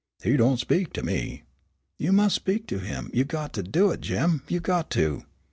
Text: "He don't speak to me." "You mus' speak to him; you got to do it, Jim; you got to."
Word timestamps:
"He 0.23 0.35
don't 0.35 0.57
speak 0.57 0.93
to 0.93 1.03
me." 1.03 1.43
"You 1.99 2.11
mus' 2.11 2.33
speak 2.33 2.65
to 2.69 2.79
him; 2.79 3.11
you 3.13 3.23
got 3.23 3.53
to 3.53 3.61
do 3.61 3.91
it, 3.91 4.01
Jim; 4.01 4.41
you 4.47 4.59
got 4.59 4.89
to." 4.97 5.25